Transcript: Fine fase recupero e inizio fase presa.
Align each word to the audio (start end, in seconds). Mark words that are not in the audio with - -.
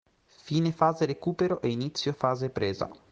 Fine 0.45 0.71
fase 0.71 1.05
recupero 1.05 1.59
e 1.61 1.67
inizio 1.69 2.11
fase 2.11 2.49
presa. 2.49 2.89